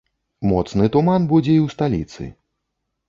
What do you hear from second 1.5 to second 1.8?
і ў